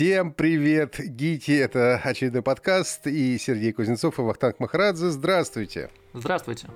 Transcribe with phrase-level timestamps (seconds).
[0.00, 1.52] Всем привет, гики!
[1.52, 5.10] Это очередной подкаст и Сергей Кузнецов и Вахтанг Махарадзе.
[5.10, 5.90] Здравствуйте!
[6.14, 6.68] Здравствуйте!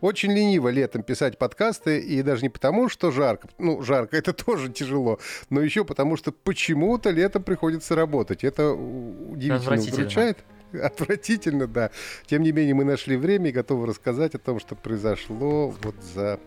[0.00, 4.68] Очень лениво летом писать подкасты, и даже не потому, что жарко, ну, жарко, это тоже
[4.68, 5.18] тяжело,
[5.50, 8.44] но еще потому, что почему-то летом приходится работать.
[8.44, 10.38] Это удивительно удручает.
[10.80, 11.90] Отвратительно, да.
[12.26, 16.38] Тем не менее, мы нашли время и готовы рассказать о том, что произошло вот за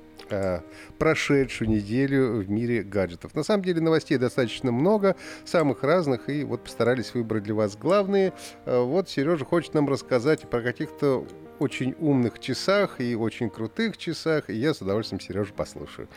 [0.98, 3.36] прошедшую неделю в мире гаджетов.
[3.36, 5.16] На самом деле новостей достаточно много,
[5.46, 8.34] самых разных, и вот постарались выбрать для вас главные.
[8.66, 11.26] Э, вот Сережа хочет нам рассказать про каких-то
[11.60, 16.08] очень умных часах и очень крутых часах, и я с удовольствием Сережу послушаю.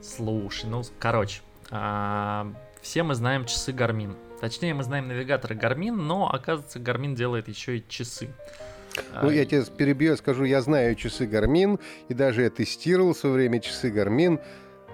[0.00, 4.16] Слушай, ну, короче, а, все мы знаем часы Garmin.
[4.40, 8.28] Точнее, мы знаем навигаторы Garmin, но, оказывается, Garmin делает еще и часы.
[9.22, 13.34] Ну, я тебя перебью, скажу, я знаю часы Garmin, и даже я тестировал в свое
[13.34, 14.40] время часы Garmin.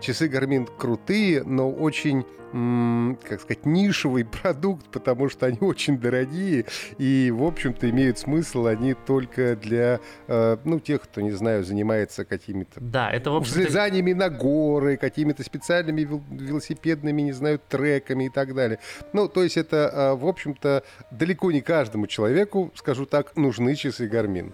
[0.02, 6.66] Часы Garmin крутые, но очень, как сказать, нишевый продукт, потому что они очень дорогие
[6.98, 12.24] и, в общем-то, имеют смысл они только для, э, ну, тех, кто, не знаю, занимается
[12.24, 16.00] какими-то да, это, в общем взлезаниями на горы, какими-то специальными
[16.30, 18.80] велосипедными, не знаю, треками и так далее.
[19.12, 24.08] Ну, то есть это, э, в общем-то, далеко не каждому человеку, скажу так, нужны часы
[24.08, 24.52] Garmin.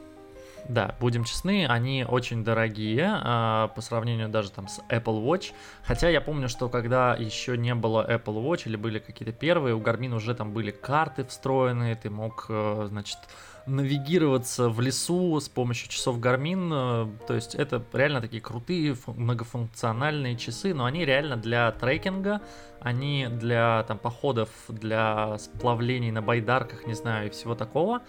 [0.69, 5.53] Да, будем честны, они очень дорогие э, по сравнению даже там с Apple Watch.
[5.83, 9.81] Хотя я помню, что когда еще не было Apple Watch или были какие-то первые, у
[9.81, 13.17] Garmin уже там были карты встроенные, ты мог, э, значит,
[13.65, 16.69] навигироваться в лесу с помощью часов Garmin.
[16.71, 22.43] Э, то есть это реально такие крутые многофункциональные часы, но они реально для трекинга,
[22.81, 28.03] они для там походов, для сплавлений на байдарках, не знаю, и всего такого.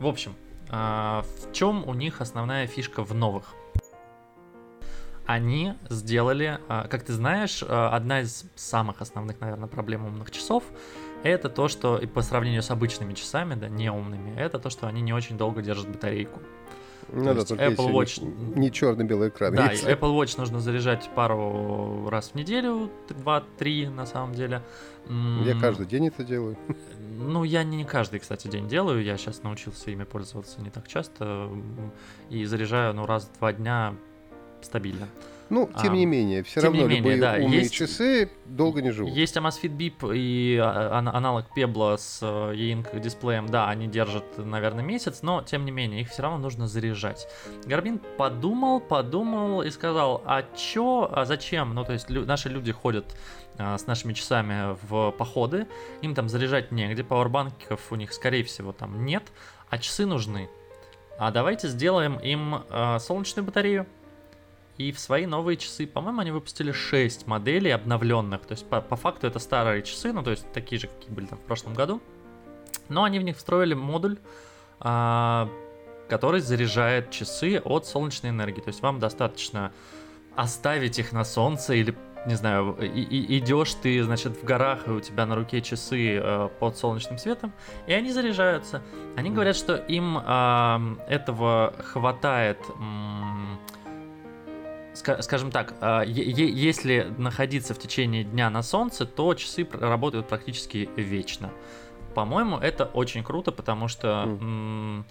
[0.00, 0.34] В общем,
[0.72, 3.54] а, в чем у них основная фишка в новых?
[5.26, 10.64] Они сделали, а, как ты знаешь, а, одна из самых основных, наверное, проблем умных часов
[11.22, 14.86] это то, что и по сравнению с обычными часами, да, не умными, это то, что
[14.86, 16.40] они не очень долго держат батарейку.
[17.10, 19.54] Ну да, только Apple Watch не, не черно-белый экран.
[19.54, 19.84] Да, есть.
[19.84, 24.62] Apple Watch нужно заряжать пару раз в неделю, два-три на самом деле.
[25.44, 26.56] Я каждый день это делаю.
[27.18, 29.02] Ну, я не каждый, кстати, день делаю.
[29.02, 31.50] Я сейчас научился ими пользоваться не так часто.
[32.30, 33.94] И заряжаю, ну, раз в два дня
[34.60, 35.08] стабильно.
[35.52, 38.90] Ну, тем а, не менее, все равно менее, любые да, умные есть, часы долго не
[38.90, 39.12] живут.
[39.12, 44.82] Есть Amazfit Bip и а, аналог Pebble с э, e-ink дисплеем, да, они держат, наверное,
[44.82, 47.28] месяц, но, тем не менее, их все равно нужно заряжать.
[47.66, 51.74] Гарбин подумал, подумал и сказал, а чё, а зачем?
[51.74, 53.14] Ну, то есть лю- наши люди ходят
[53.58, 55.66] а, с нашими часами в походы,
[56.00, 59.24] им там заряжать негде, пауэрбанков у них, скорее всего, там нет,
[59.68, 60.48] а часы нужны.
[61.18, 63.86] А давайте сделаем им э, солнечную батарею,
[64.78, 68.42] и в свои новые часы, по-моему, они выпустили 6 моделей обновленных.
[68.46, 71.26] То есть, по, по факту, это старые часы, ну, то есть, такие же, какие были
[71.26, 72.00] там в прошлом году.
[72.88, 74.18] Но они в них встроили модуль,
[74.80, 75.48] а,
[76.08, 78.60] который заряжает часы от солнечной энергии.
[78.60, 79.72] То есть, вам достаточно
[80.36, 81.94] оставить их на солнце или
[82.24, 86.20] не знаю, и, и, идешь ты, значит, в горах, и у тебя на руке часы
[86.22, 87.52] э, под солнечным светом,
[87.88, 88.80] и они заряжаются.
[89.16, 92.58] Они говорят, что им э, этого хватает
[94.94, 101.50] скажем так, а, если находиться в течение дня на солнце, то часы работают практически вечно.
[102.14, 104.38] По-моему, это очень круто, потому что, mm.
[104.40, 105.04] ну,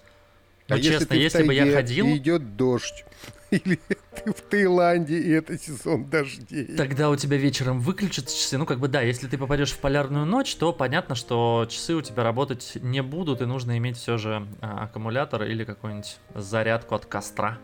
[0.68, 2.06] а честно, если, если бы я ходил...
[2.06, 3.04] идет дождь,
[3.50, 3.78] или
[4.24, 6.76] ты в Таиланде, и это сезон дождей.
[6.76, 8.56] Тогда у тебя вечером выключатся часы.
[8.56, 12.02] Ну, как бы да, если ты попадешь в полярную ночь, то понятно, что часы у
[12.02, 17.06] тебя работать не будут, и нужно иметь все же а, аккумулятор или какую-нибудь зарядку от
[17.06, 17.58] костра.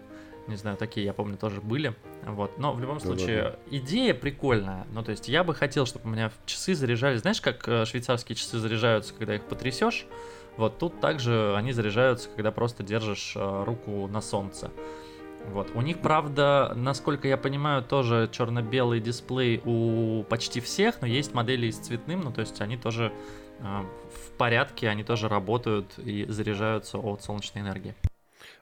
[0.49, 1.95] Не знаю, такие, я помню, тоже были.
[2.25, 2.59] Вот.
[2.59, 3.77] Но в любом случае, да, да, да.
[3.77, 4.87] идея прикольная.
[4.93, 7.21] Ну, то есть, я бы хотел, чтобы у меня часы заряжались.
[7.21, 10.07] Знаешь, как э, швейцарские часы заряжаются, когда их потрясешь?
[10.57, 14.71] Вот тут также они заряжаются, когда просто держишь э, руку на солнце.
[15.47, 15.71] Вот.
[15.75, 21.71] У них, правда, насколько я понимаю, тоже черно-белый дисплей у почти всех, но есть модели
[21.71, 23.13] с цветным, ну то есть они тоже
[23.61, 27.95] э, в порядке, они тоже работают и заряжаются от солнечной энергии.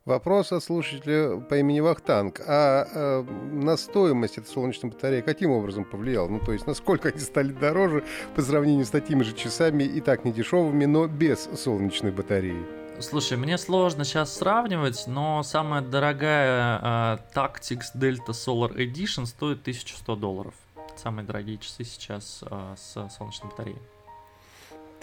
[0.04, 2.40] Вопрос от слушателя по имени Вахтанг.
[2.46, 6.28] А э, на стоимость этой солнечной батареи каким образом повлиял?
[6.28, 8.04] Ну, то есть, насколько они стали дороже
[8.34, 12.64] по сравнению с такими же часами и так не дешевыми, но без солнечной батареи?
[13.00, 20.16] Слушай, мне сложно сейчас сравнивать, но самая дорогая э, Tactics Delta Solar Edition стоит 1100
[20.16, 20.54] долларов.
[20.96, 23.78] Самые дорогие часы сейчас э, с солнечной батареей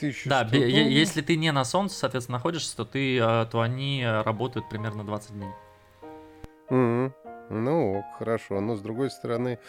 [0.03, 0.25] тысяч.
[0.25, 4.67] Да, бе- если ты не на солнце, соответственно, находишься, то, ты, э, то они работают
[4.69, 5.50] примерно 20 дней.
[6.69, 7.11] Mm-hmm.
[7.50, 8.59] Ну, хорошо.
[8.59, 9.59] Но с другой стороны,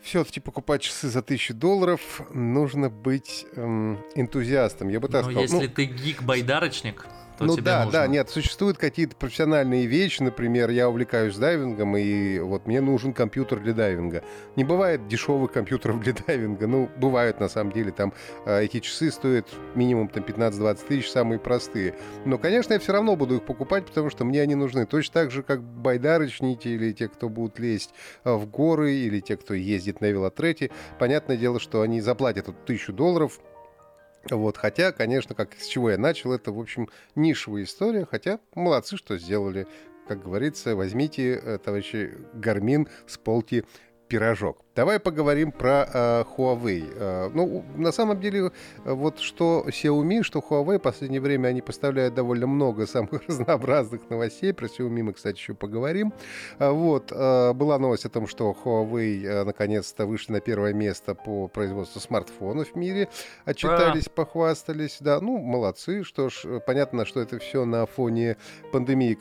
[0.00, 4.88] все-таки покупать часы за тысячу долларов, нужно быть эм, энтузиастом.
[4.88, 5.42] Я бы так Но сказал.
[5.42, 7.06] если ну, ты гик-байдарочник,
[7.40, 8.00] то ну тебе да, нужно.
[8.00, 13.60] да, нет, существуют какие-то профессиональные вещи, например, я увлекаюсь дайвингом, и вот мне нужен компьютер
[13.60, 14.22] для дайвинга.
[14.56, 18.12] Не бывает дешевых компьютеров для дайвинга, ну, бывают на самом деле, там
[18.44, 21.94] э, эти часы стоят минимум там 15-20 тысяч, самые простые.
[22.26, 24.84] Но, конечно, я все равно буду их покупать, потому что мне они нужны.
[24.84, 27.94] Точно так же, как байдарочники или те, кто будут лезть
[28.24, 30.70] э, в горы, или те, кто ездит на велотрете.
[30.98, 33.40] Понятное дело, что они заплатят эту тысячу долларов,
[34.28, 38.96] вот, хотя, конечно, как с чего я начал, это, в общем, нишевая история, хотя молодцы,
[38.96, 39.66] что сделали.
[40.06, 43.64] Как говорится, возьмите, э, товарищи, гармин с полки
[44.08, 44.64] пирожок.
[44.80, 46.90] Давай поговорим про э, Huawei.
[46.96, 48.50] Э, ну, на самом деле,
[48.86, 54.08] э, вот что Xiaomi, что Huawei, в последнее время они поставляют довольно много самых разнообразных
[54.08, 54.54] новостей.
[54.54, 56.14] Про Xiaomi мы, кстати, еще поговорим.
[56.58, 61.14] Э, вот, э, была новость о том, что Huawei э, наконец-то вышли на первое место
[61.14, 63.10] по производству смартфонов в мире.
[63.44, 64.10] Отчитались, а.
[64.10, 64.96] похвастались.
[65.00, 66.04] Да, ну, молодцы.
[66.04, 68.38] Что ж, э, понятно, что это все на фоне
[68.72, 69.12] пандемии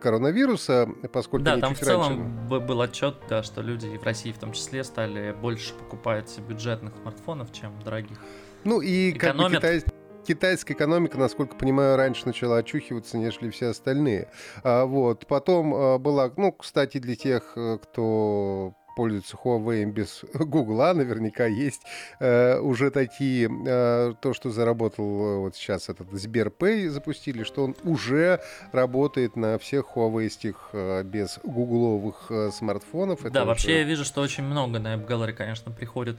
[0.00, 2.64] коронавируса, поскольку Да, там в целом раньше...
[2.64, 7.52] был отчет, да, что люди в России в том числе стали больше покупать бюджетных смартфонов,
[7.52, 8.18] чем дорогих.
[8.64, 9.82] Ну и как бы китай
[10.26, 14.28] китайская экономика, насколько понимаю, раньше начала очухиваться, нежели все остальные.
[14.62, 15.26] А, вот.
[15.26, 21.82] Потом а, была, ну, кстати, для тех, э, кто пользуется Huawei без Гугла, наверняка есть
[22.20, 27.76] э, уже такие, э, то, что заработал э, вот сейчас этот Сберпэй запустили, что он
[27.84, 28.40] уже
[28.72, 33.20] работает на всех Huawei э, без гугловых э, смартфонов.
[33.20, 33.48] Это да, уже...
[33.48, 36.18] вообще я вижу, что очень много на AppGallery, конечно, приходит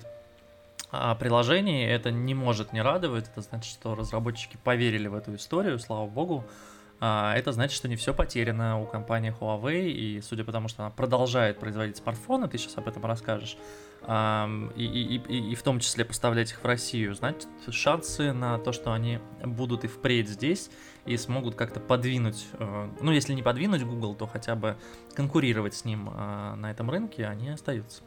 [0.91, 5.79] а, приложений, это не может не радовать, это значит, что разработчики поверили в эту историю,
[5.79, 6.45] слава богу,
[6.99, 10.91] это значит, что не все потеряно у компании Huawei, и судя по тому, что она
[10.91, 13.57] продолжает производить смартфоны, ты сейчас об этом расскажешь,
[14.07, 18.71] и, и, и, и в том числе поставлять их в Россию, значит, шансы на то,
[18.71, 20.69] что они будут и впредь здесь
[21.05, 24.77] и смогут как-то подвинуть, э, ну, если не подвинуть Google, то хотя бы
[25.15, 28.03] конкурировать с ним э, на этом рынке, они остаются.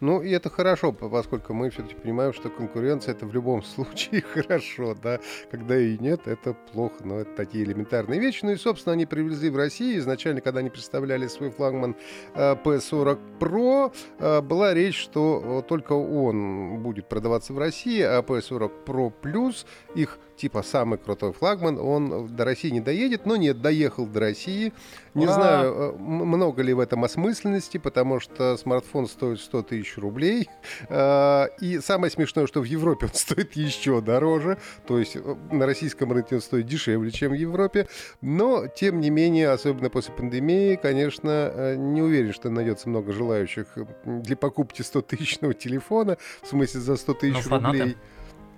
[0.00, 4.94] Ну, и это хорошо, поскольку мы все-таки понимаем, что конкуренция это в любом случае хорошо,
[4.94, 5.18] да.
[5.50, 8.44] Когда и нет, это плохо, но это такие элементарные вещи.
[8.44, 9.98] Ну и, собственно, они привезли в Россию.
[9.98, 11.96] Изначально, когда они представляли свой флагман
[12.34, 18.84] P40 э, Pro, э, была речь, что только он будет продаваться в России, а P40
[18.86, 24.06] Pro Plus, их типа самый крутой флагман, он до России не доедет, но нет, доехал
[24.06, 24.72] до России.
[25.14, 25.34] Не Ура!
[25.34, 30.48] знаю, э, много ли в этом осмысленности, потому что смартфон стоит 100 тысяч рублей.
[30.88, 34.58] Э, и самое смешное, что в Европе он стоит еще дороже.
[34.86, 37.88] То есть э, на российском рынке он стоит дешевле, чем в Европе.
[38.20, 43.66] Но, тем не менее, особенно после пандемии, конечно, не уверен, что найдется много желающих
[44.04, 46.16] для покупки 100-тысячного телефона.
[46.42, 47.96] В смысле, за 100 тысяч рублей.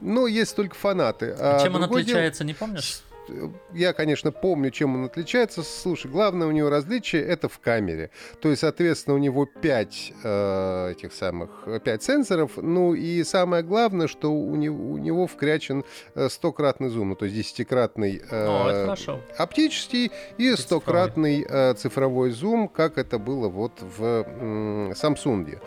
[0.00, 1.35] Ну, есть только фанаты.
[1.38, 2.49] А чем он отличается, дело...
[2.49, 3.02] не помнишь?
[3.73, 5.62] я, конечно, помню, чем он отличается.
[5.62, 8.11] Слушай, главное у него различие это в камере.
[8.41, 11.50] То есть, соответственно, у него 5 э, этих самых
[11.85, 12.52] 5 сенсоров.
[12.56, 17.25] Ну и самое главное, что у него, у него вкрячен э, стократный зум, ну, то
[17.25, 18.94] есть десятикратный э,
[19.37, 25.61] оптический и стократный э, цифровой зум, как это было вот в э, Samsung.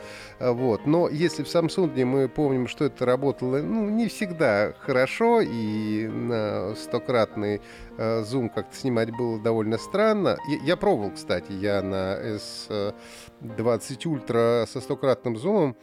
[0.51, 0.85] Вот.
[0.85, 6.75] Но если в Samsung мы помним, что это работало ну, не всегда хорошо, и на
[6.75, 7.61] стократный
[7.97, 10.37] э, зум как-то снимать было довольно странно.
[10.49, 12.93] Я, я пробовал, кстати, я на S20
[13.41, 15.77] Ultra со стократным зумом.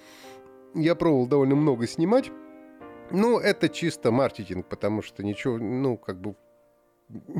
[0.74, 2.30] Я пробовал довольно много снимать.
[3.10, 6.36] Ну, это чисто маркетинг, потому что ничего, ну, как бы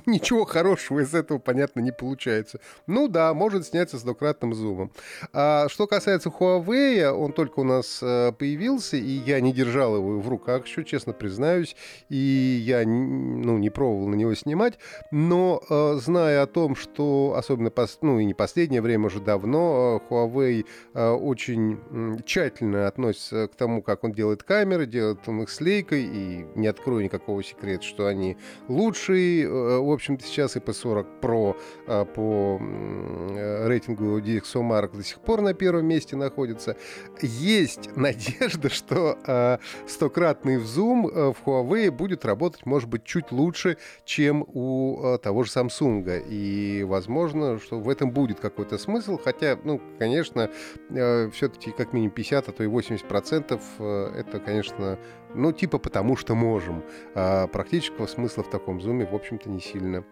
[0.07, 2.61] ничего хорошего из этого, понятно, не получается.
[2.87, 4.93] Ну да, может сняться с двукратным зумом.
[5.33, 10.21] А что касается Huawei, он только у нас э, появился, и я не держал его
[10.21, 11.77] в руках, еще честно признаюсь,
[12.09, 14.79] и я ну, не пробовал на него снимать,
[15.11, 17.71] но э, зная о том, что, особенно,
[18.03, 21.79] ну и не последнее время, уже давно, э, Huawei очень
[22.25, 26.67] тщательно относится к тому, как он делает камеры, делает он их с лейкой, и не
[26.67, 28.37] открою никакого секрета, что они
[28.69, 29.47] лучшие,
[29.81, 35.55] в общем-то, сейчас и P40 Pro э, по э, рейтингу DxOMark до сих пор на
[35.55, 36.77] первом месте находится.
[37.21, 45.19] Есть надежда, что стократный зум в Huawei будет работать, может быть, чуть лучше, чем у
[45.23, 46.25] того же Samsung.
[46.29, 49.19] И, возможно, что в этом будет какой-то смысл.
[49.23, 50.51] Хотя, ну, конечно,
[50.89, 54.99] все-таки как минимум 50, а то и 80 процентов это, конечно,
[55.35, 56.83] ну, типа потому что можем.
[57.15, 60.05] А практического смысла в таком зуме, в общем-то, не сильно.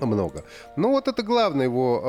[0.00, 0.44] Много.
[0.76, 2.00] Ну вот это главное его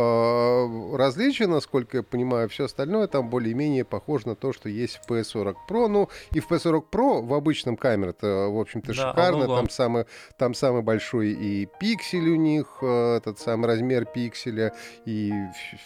[0.94, 2.50] э, различие, насколько я понимаю.
[2.50, 5.88] Все остальное там более-менее похоже на то, что есть в PS40 Pro.
[5.88, 9.48] Ну и в PS40 Pro в обычном камере это, в общем-то, да, шикарно.
[9.48, 10.06] Там самый,
[10.38, 14.74] там самый большой и пиксель у них, э, этот самый размер пикселя.
[15.06, 15.32] И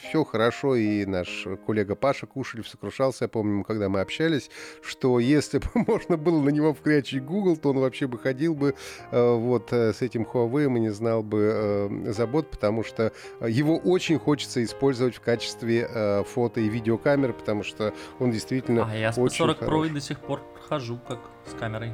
[0.02, 0.76] все хорошо.
[0.76, 4.50] И наш коллега Паша Кушелев сокрушался, я помню, когда мы общались,
[4.82, 8.76] что если бы можно было на него вкрячить Google, то он вообще бы ходил бы
[9.12, 13.50] э, вот э, с этим Huawei и не знал бы э, забот, потому что э,
[13.50, 18.96] его очень хочется использовать в качестве э, фото и видеокамеры, потому что он действительно А
[18.96, 21.94] я с P40 Pro до сих пор хожу как с камерой.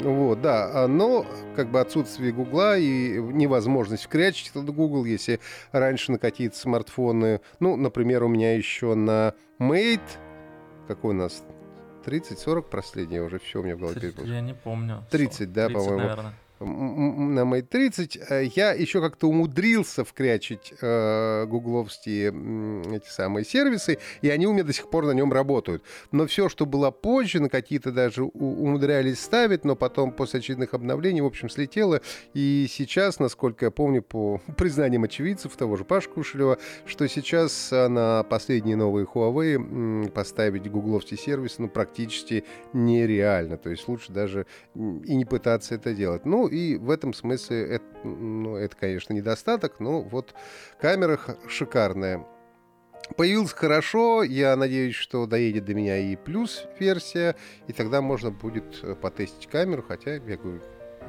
[0.00, 5.40] Вот, да, а, но как бы отсутствие Гугла и невозможность вкрячить этот Google, если
[5.72, 10.00] раньше на какие-то смартфоны, ну, например, у меня еще на Mate,
[10.88, 11.44] какой у нас
[12.04, 14.12] 30-40 последний уже все у меня в голове.
[14.24, 15.04] Я не помню.
[15.10, 22.28] 30, да, по-моему на Mate 30 э, я еще как-то умудрился вкрячить э, гугловские
[22.96, 25.82] эти самые сервисы, и они у меня до сих пор на нем работают.
[26.12, 31.20] Но все, что было позже, на какие-то даже умудрялись ставить, но потом после очередных обновлений,
[31.20, 32.00] в общем, слетело.
[32.32, 38.22] И сейчас, насколько я помню, по признаниям очевидцев, того же Паши Кушелева, что сейчас на
[38.22, 43.56] последние новые Huawei поставить гугловский сервис ну, практически нереально.
[43.56, 46.24] То есть лучше даже и не пытаться это делать.
[46.24, 50.34] Ну, и в этом смысле это, ну, это, конечно, недостаток, но вот
[50.80, 52.26] камера шикарная.
[53.16, 57.36] Появился хорошо, я надеюсь, что доедет до меня и плюс версия,
[57.68, 60.60] и тогда можно будет э, потестить камеру, хотя, я говорю,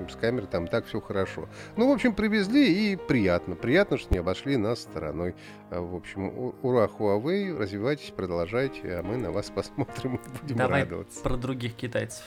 [0.08, 1.50] с камерой там так все хорошо.
[1.76, 3.56] Ну, в общем, привезли и приятно.
[3.56, 5.36] Приятно, что не обошли нас стороной.
[5.72, 10.84] А, в общем, ура, Huawei, развивайтесь, продолжайте, а мы на вас посмотрим и будем Давай
[10.84, 11.22] радоваться.
[11.24, 12.24] про других китайцев.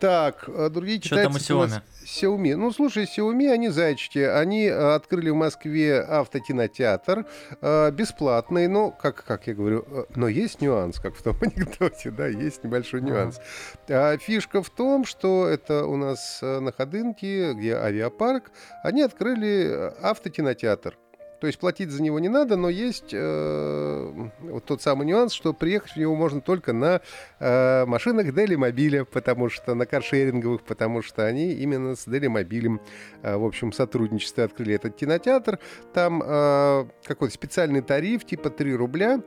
[0.00, 1.40] Так, а другие Что китайцы...
[1.40, 1.82] Что там у Xiaomi?
[2.04, 2.56] Xiaomi.
[2.56, 4.18] Ну, слушай, Xiaomi, они зайчики.
[4.18, 7.26] Они э, открыли в Москве автокинотеатр
[7.60, 8.66] э, бесплатный.
[8.66, 12.64] Ну, как, как я говорю, э, но есть нюанс, как в том анекдоте, да, есть
[12.64, 13.40] небольшой нюанс.
[13.88, 18.50] А фишка в том, что это у нас на Ходынке, где авиапарк,
[18.82, 20.96] они открыли автокинотеатр.
[21.40, 25.54] То есть платить за него не надо, но есть э, вот тот самый нюанс, что
[25.54, 27.00] приехать в него можно только на
[27.38, 32.80] э, машинах Делимобиля, потому что на каршеринговых, потому что они именно с Делимобилем,
[33.22, 35.58] э, в общем, сотрудничестве открыли этот кинотеатр.
[35.94, 39.22] Там э, какой-то специальный тариф, типа 3 рубля,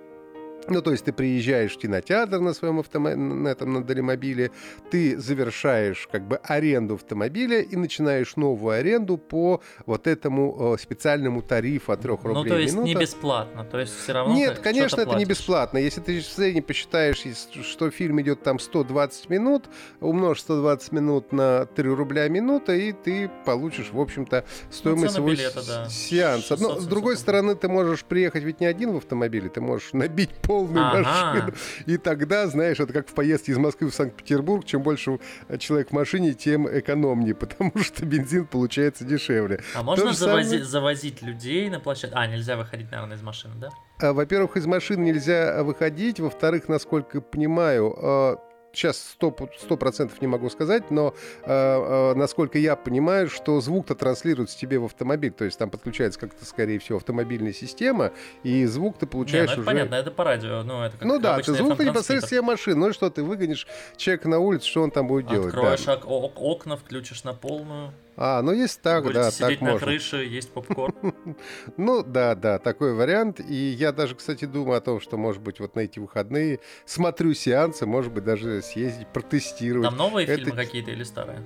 [0.68, 4.52] ну, то есть ты приезжаешь в кинотеатр на своем автомобиле, на этом, на Долимобиле,
[4.92, 11.42] ты завершаешь как бы аренду автомобиля и начинаешь новую аренду по вот этому э, специальному
[11.42, 12.88] тарифу от 3 рублей Ну, то есть минута.
[12.88, 15.20] не бесплатно, то есть все равно Нет, конечно, это платишь.
[15.20, 15.78] не бесплатно.
[15.78, 17.24] Если ты в среднем посчитаешь,
[17.64, 19.66] что фильм идет там 120 минут,
[20.00, 25.66] умножь 120 минут на 3 рубля минута, и ты получишь, в общем-то, стоимость ну, билета,
[25.66, 25.90] да.
[25.90, 26.58] сеанса.
[26.60, 30.30] Но, с другой стороны, ты можешь приехать ведь не один в автомобиле, ты можешь набить
[30.30, 31.02] по полную ага.
[31.02, 31.54] машину.
[31.86, 34.66] И тогда, знаешь, это как в поездке из Москвы в Санкт-Петербург.
[34.66, 35.20] Чем больше
[35.60, 39.62] человек в машине, тем экономнее, потому что бензин получается дешевле.
[39.76, 40.64] А можно завози- самое...
[40.64, 42.18] завозить людей на площадку?
[42.18, 43.70] А, нельзя выходить, наверное, из машины, да?
[44.00, 46.20] А, во-первых, из машины нельзя выходить.
[46.20, 48.38] Во-вторых, насколько понимаю, а,
[48.74, 51.14] сейчас сто процентов не могу сказать, но
[51.44, 56.20] э, э, насколько я понимаю, что звук-то транслируется тебе в автомобиль, то есть там подключается
[56.20, 58.12] как-то, скорее всего, автомобильная система,
[58.44, 59.66] и звук ты получаешь не, ну, это уже...
[59.66, 62.94] понятно, это по радио, ну это как Ну да, ты звук непосредственно машины, ну и
[62.94, 65.54] что, ты выгонишь человека на улицу, что он там будет делать?
[65.54, 65.96] Откроешь да.
[65.96, 67.94] окна, включишь на полную.
[68.16, 69.88] А, ну есть так, Будете да, сидеть так на можно.
[69.88, 71.14] крыше, есть попкорн.
[71.78, 73.40] ну, да, да, такой вариант.
[73.40, 77.34] И я даже, кстати, думаю о том, что, может быть, вот на эти выходные смотрю
[77.34, 79.90] сеансы, может быть, даже съездить, протестировать.
[79.90, 81.44] Там новые фильмы какие-то или старые?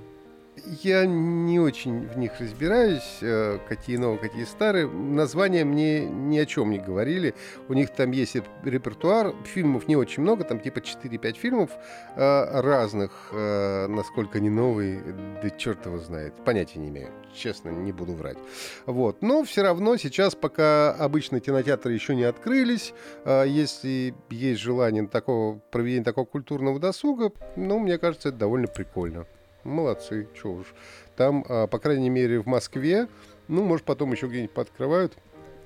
[0.69, 4.85] Я не очень в них разбираюсь, э, какие новые, какие старые.
[4.85, 7.35] Названия мне ни о чем не говорили.
[7.69, 9.33] У них там есть репертуар.
[9.45, 11.71] Фильмов не очень много, там типа 4-5 фильмов
[12.17, 13.29] э, разных.
[13.31, 15.01] Э, насколько они новые,
[15.41, 16.33] да черт его знает.
[16.43, 17.11] Понятия не имею.
[17.33, 18.37] Честно, не буду врать.
[18.85, 19.21] Вот.
[19.21, 22.93] Но все равно сейчас, пока обычно кинотеатры еще не открылись,
[23.25, 29.27] если есть желание такого проведения такого культурного досуга, ну, мне кажется, это довольно прикольно
[29.67, 30.73] молодцы, что уж.
[31.15, 33.07] Там, а, по крайней мере, в Москве,
[33.47, 35.17] ну, может, потом еще где-нибудь подкрывают.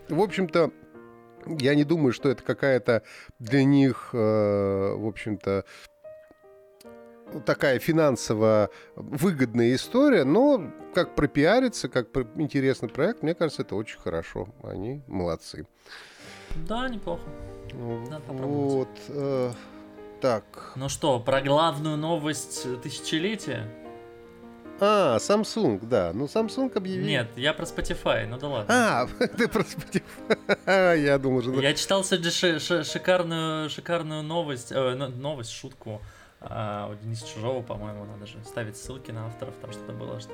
[0.09, 0.71] В общем-то,
[1.45, 3.03] я не думаю, что это какая-то
[3.39, 5.65] для них, э, в общем-то,
[7.45, 14.49] такая финансово выгодная история, но как пропиариться, как интересный проект, мне кажется, это очень хорошо.
[14.63, 15.65] Они молодцы.
[16.67, 17.23] Да, неплохо.
[18.09, 18.89] Надо вот.
[19.07, 19.51] Э,
[20.19, 20.73] так.
[20.75, 23.67] Ну что, про главную новость тысячелетия?
[24.81, 26.11] А, Samsung, да.
[26.13, 27.05] Ну, Samsung объявил.
[27.05, 28.73] Нет, я про Spotify, ну да ладно.
[28.73, 29.07] А,
[29.37, 30.97] ты про Spotify.
[30.99, 31.61] Я думал, что...
[31.61, 36.01] Я читал сегодня шикарную, шикарную новость, э, новость, шутку
[36.41, 40.33] у Дениса Чужого, по-моему, надо же ставить ссылки на авторов, там что-то было, что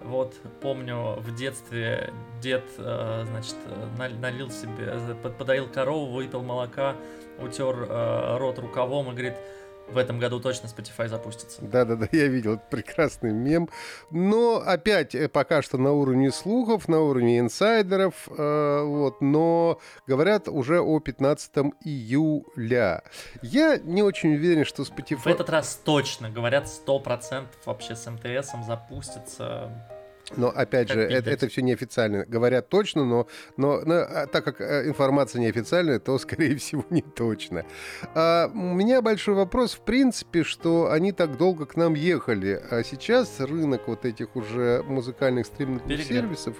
[0.00, 3.54] вот, помню, в детстве дед, э, значит,
[4.20, 4.98] налил себе,
[5.38, 6.96] подоил корову, выпил молока,
[7.38, 9.34] утер э, рот рукавом и говорит,
[9.92, 11.62] в этом году точно Spotify запустится.
[11.62, 13.68] Да-да-да, я видел прекрасный мем.
[14.10, 20.48] Но опять э, пока что на уровне слухов, на уровне инсайдеров, э, вот, но говорят
[20.48, 21.52] уже о 15
[21.84, 23.02] июля.
[23.42, 25.18] Я не очень уверен, что Spotify...
[25.18, 29.91] В этот раз точно, говорят, 100% вообще с МТСом запустится.
[30.36, 32.24] Но опять как же, это, это все неофициально.
[32.24, 33.26] Говорят точно, но,
[33.56, 37.64] но, но а, так как э, информация неофициальная, то, скорее всего, не точно.
[38.14, 42.82] А, у меня большой вопрос, в принципе, что они так долго к нам ехали, а
[42.82, 46.06] сейчас рынок вот этих уже музыкальных стриминговых Перегрет.
[46.06, 46.56] сервисов,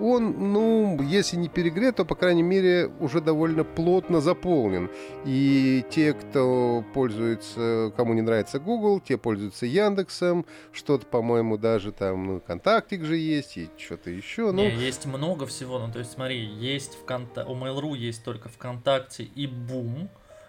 [0.00, 4.90] он, ну, если не перегрет, то, по крайней мере, уже довольно плотно заполнен.
[5.24, 12.26] И те, кто пользуется, кому не нравится Google, те пользуются Яндексом, что-то, по-моему, даже там,
[12.26, 14.52] ну, Контактик же есть, и что-то еще.
[14.52, 18.48] Ну, не, есть много всего, ну, то есть, смотри, есть ВКонтакте, у Mail.ru есть только
[18.48, 20.08] ВКонтакте и а,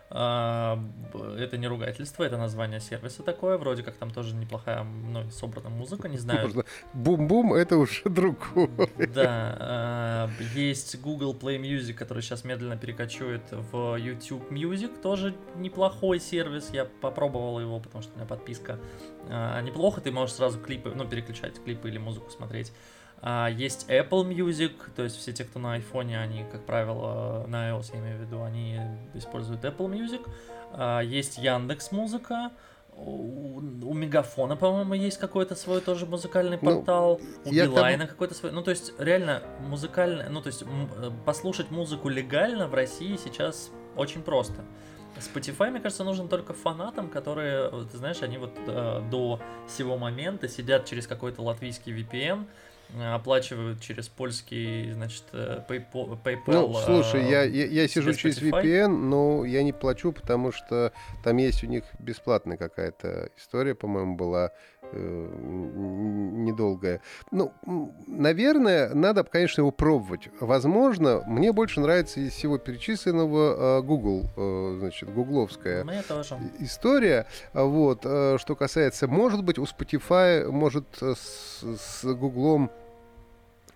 [0.09, 6.07] это не ругательство, это название сервиса такое, вроде как там тоже неплохая, ну, собрана музыка,
[6.07, 6.63] не знаю.
[6.93, 8.69] Бум-бум, это уже другое.
[9.13, 16.19] Да, а, есть Google Play Music, который сейчас медленно перекочует в YouTube Music, тоже неплохой
[16.19, 18.79] сервис, я попробовал его, потому что у меня подписка
[19.29, 22.71] а, неплохо, ты можешь сразу клипы, ну, переключать клипы или музыку смотреть.
[23.27, 27.71] А, есть Apple Music, то есть все те, кто на iPhone, они, как правило, на
[27.71, 28.79] iOS, я имею в виду, они
[29.15, 30.21] используют Apple Music.
[30.73, 32.51] А, есть Яндекс Музыка.
[32.95, 37.19] У, у Мегафона, по-моему, есть какой-то свой тоже музыкальный ну, портал.
[37.43, 38.07] Ну, у Билайна там...
[38.09, 38.51] какой-то свой.
[38.51, 40.29] Ну, то есть, реально, музыкальный.
[40.29, 44.63] Ну, то есть, э, послушать музыку легально в России сейчас очень просто.
[45.17, 50.47] Spotify, мне кажется, нужен только фанатам, которые, ты знаешь, они вот э, до сего момента
[50.47, 52.45] сидят через какой-то латвийский VPN,
[53.13, 56.17] оплачивают через польский, значит, э, PayPal.
[56.47, 60.91] Ну, слушай, я, я, я сижу через VPN, но я не плачу, потому что
[61.23, 64.51] там есть у них бесплатная какая-то история, по-моему, была
[64.91, 65.29] э,
[66.45, 67.01] недолгая.
[67.31, 67.53] Ну,
[68.07, 70.29] наверное, надо, конечно, его пробовать.
[70.39, 76.37] Возможно, мне больше нравится из всего перечисленного э, Google, э, значит, гугловская мне тоже.
[76.59, 77.27] история.
[77.53, 82.71] Вот, э, что касается, может быть, у Spotify, может, с, с Гуглом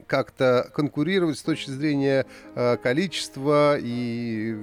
[0.09, 4.57] как-то конкурировать с точки зрения э, количества и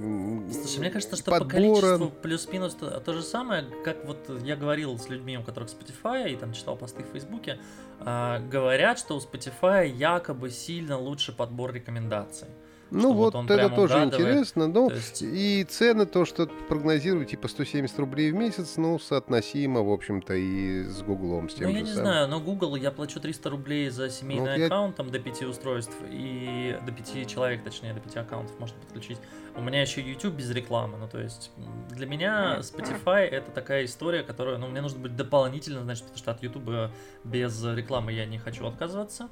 [0.53, 1.49] Слушай, мне кажется, что подбора.
[1.49, 5.71] по количеству плюс-минус то, то же самое, как вот я говорил с людьми, у которых
[5.71, 7.59] Spotify, и там читал посты в Фейсбуке,
[8.01, 12.49] э, говорят, что у Spotify якобы сильно лучше подбор рекомендаций.
[12.91, 14.69] Ну вот, вот это тоже интересно.
[14.69, 15.23] Ну, есть...
[15.23, 20.85] и цены, то, что прогнозируют, типа 170 рублей в месяц, ну, соотносимо, в общем-то, и
[20.85, 21.49] с Гуглом.
[21.49, 22.03] С тем ну, я не самым.
[22.03, 24.97] знаю, но Google я плачу 300 рублей за семейный ну, аккаунт, я...
[24.97, 29.19] там, до 5 устройств, и до 5 человек, точнее, до 5 аккаунтов можно подключить.
[29.57, 31.51] У меня еще YouTube без рекламы, ну, то есть,
[31.91, 36.31] для меня Spotify это такая история, которая, ну, мне нужно быть дополнительно, значит, потому что
[36.31, 36.93] от YouTube
[37.25, 39.29] без рекламы я не хочу отказываться.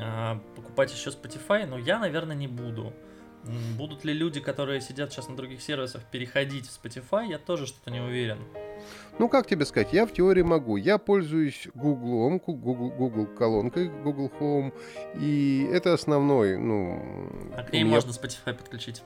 [0.00, 2.92] А, покупать еще Spotify, но я, наверное, не буду.
[3.76, 7.90] Будут ли люди, которые сидят сейчас на других сервисах, переходить в Spotify, я тоже что-то
[7.90, 8.38] не уверен.
[9.18, 10.76] Ну, как тебе сказать, я в теории могу.
[10.76, 14.72] Я пользуюсь Google, Google, Google колонкой, Google Home,
[15.20, 17.02] и это основной, ну...
[17.56, 17.94] А к ней меня...
[17.94, 19.02] можно Spotify подключить?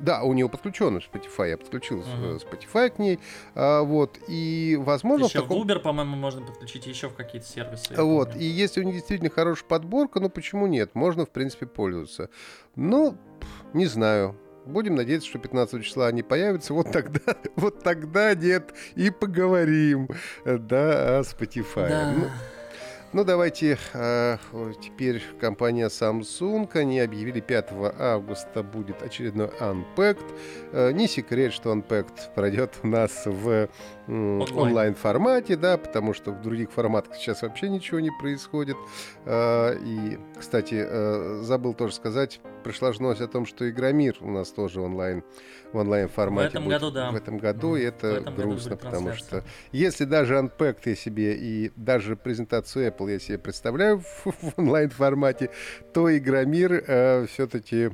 [0.00, 2.40] Да, у нее подключен Spotify, я подключил uh-huh.
[2.40, 3.18] Spotify к ней,
[3.54, 5.24] а, вот, и возможно...
[5.26, 5.62] Еще в, таком...
[5.62, 7.94] в Uber, по-моему, можно подключить, еще в какие-то сервисы.
[7.96, 8.42] Вот, помню.
[8.42, 12.30] и если у них действительно хорошая подборка, ну почему нет, можно, в принципе, пользоваться.
[12.76, 13.16] Ну,
[13.72, 16.72] не знаю, Будем надеяться, что 15 числа они появятся.
[16.72, 17.20] Вот тогда,
[17.56, 20.08] вот тогда нет, и поговорим,
[20.44, 21.88] да, о Spotify.
[21.88, 22.12] Да.
[22.16, 22.24] Ну,
[23.14, 24.38] ну, давайте э,
[24.82, 26.68] теперь компания Samsung.
[26.74, 30.34] Они объявили 5 августа будет очередной Unpacked.
[30.72, 33.68] Э, не секрет, что Unpacked пройдет у нас в
[34.08, 38.76] онлайн-формате, да, потому что в других форматах сейчас вообще ничего не происходит.
[39.24, 44.30] Э, и, кстати, э, забыл тоже сказать, пришла же новость о том, что Игромир у
[44.30, 45.22] нас тоже онлайн
[45.72, 46.48] в онлайн-формате.
[46.48, 47.10] В этом будет году, да.
[47.10, 52.16] В этом году, и это грустно, потому что если даже Unpacked я себе и даже
[52.16, 55.50] презентацию Apple я себе представляю в, в онлайн-формате,
[55.92, 57.90] то Игромир э, все-таки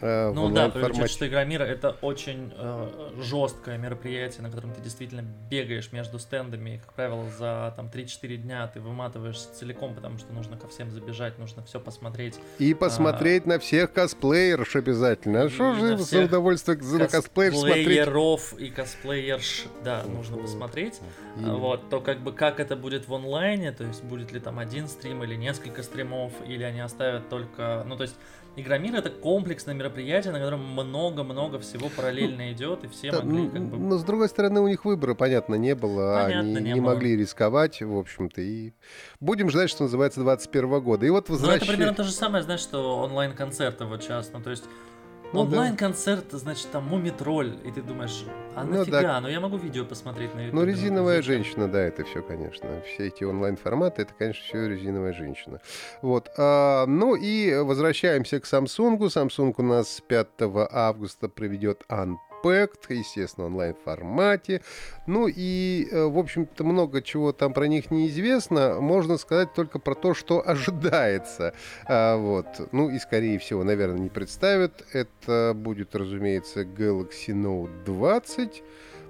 [0.00, 4.80] Э, ну да, привлечет, что Игра мира это очень э, жесткое мероприятие, на котором ты
[4.80, 10.18] действительно бегаешь между стендами, и, как правило, за там 3-4 дня ты выматываешься целиком, потому
[10.18, 12.38] что нужно ко всем забежать, нужно все посмотреть.
[12.58, 15.42] И посмотреть а, на всех косплеерш обязательно.
[15.42, 17.86] А что же за удовольствие за косплеерш смотреть?
[17.86, 21.00] Косплееров и косплеерш, да, нужно посмотреть.
[21.40, 21.44] И...
[21.44, 24.88] Вот, то как бы как это будет в онлайне, то есть будет ли там один
[24.88, 28.16] стрим или несколько стримов, или они оставят только, ну то есть
[28.56, 33.62] Игромир это комплексное мероприятие, на котором много-много всего параллельно ну, идет, и все могли как
[33.66, 33.76] бы...
[33.76, 36.22] Но с другой стороны, у них выбора, понятно, не было.
[36.24, 36.94] Понятно, они не, не было.
[36.94, 38.40] могли рисковать, в общем-то.
[38.40, 38.72] И
[39.20, 41.04] будем ждать, что называется, 21 года.
[41.04, 41.60] И вот возвращ...
[41.60, 44.30] Ну, это примерно то же самое, знаешь, что онлайн-концерты вот сейчас.
[44.32, 44.64] Ну, то есть
[45.32, 46.38] ну, Онлайн-концерт, да.
[46.38, 49.02] значит, там Мумитроль, и ты думаешь, а ну, нафига?
[49.02, 49.20] Да.
[49.20, 50.54] Ну я могу видео посмотреть на YouTube.
[50.54, 52.82] Ну, резиновая женщина, да, это все, конечно.
[52.82, 55.60] Все эти онлайн-форматы, это, конечно, все резиновая женщина.
[56.02, 56.30] Вот.
[56.38, 58.98] А, ну и возвращаемся к Samsung.
[58.98, 60.28] Samsung у нас 5
[60.72, 64.62] августа проведет Unpacked Impact, естественно, онлайн-формате.
[65.06, 68.80] Ну и, э, в общем-то, много чего там про них неизвестно.
[68.80, 71.54] Можно сказать только про то, что ожидается.
[71.86, 72.46] А, вот.
[72.72, 74.84] Ну и, скорее всего, наверное, не представят.
[74.92, 78.62] Это будет, разумеется, Galaxy Note 20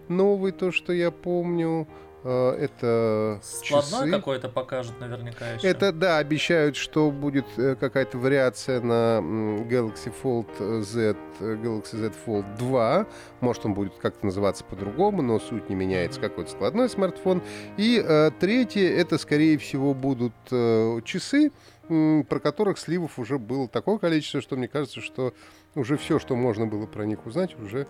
[0.08, 1.86] новый, то, что я помню.
[2.28, 5.68] Э, это Складной какой-то покажут наверняка еще.
[5.68, 12.56] Это, да, обещают, что будет э, какая-то вариация на Galaxy Fold Z, Galaxy Z Fold
[12.58, 13.06] 2.
[13.40, 16.20] Может, он будет как-то называться по-другому, но суть не меняется.
[16.20, 17.42] Какой-то складной смартфон.
[17.76, 21.52] И э, третье, это, скорее всего, будут э, часы,
[21.88, 25.32] про которых сливов уже было такое количество, что мне кажется, что
[25.76, 27.86] уже все, что можно было про них узнать, уже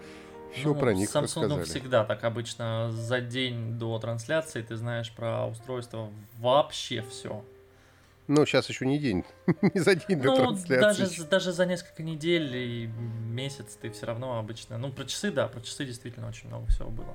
[0.54, 1.64] все ну, про них Samsung рассказали.
[1.64, 7.44] всегда так обычно за день до трансляции ты знаешь про устройство вообще все.
[8.28, 9.24] Но сейчас еще не день,
[9.74, 11.02] не за день до ну, трансляции.
[11.02, 12.90] Даже, даже за несколько недель и
[13.30, 14.78] месяц ты все равно обычно...
[14.78, 17.14] Ну, про часы, да, про часы действительно очень много всего было.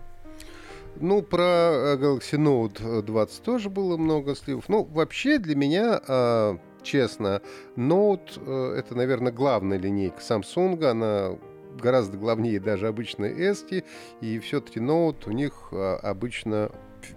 [0.96, 4.70] Ну, про э, Galaxy Note 20 тоже было много сливов.
[4.70, 7.42] Ну, вообще для меня, а, честно,
[7.76, 10.86] Note э, это, наверное, главная линейка Samsung.
[10.86, 11.38] Она
[11.80, 13.84] гораздо главнее даже обычной Эсти,
[14.22, 16.72] и все-таки ноут у них а, обычно